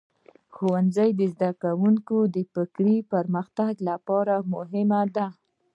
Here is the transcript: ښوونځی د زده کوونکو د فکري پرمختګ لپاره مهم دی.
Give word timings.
ښوونځی 0.55 1.09
د 1.19 1.21
زده 1.33 1.51
کوونکو 1.63 2.17
د 2.35 2.37
فکري 2.53 2.97
پرمختګ 3.13 3.73
لپاره 3.89 4.35
مهم 4.53 4.91
دی. 5.15 5.27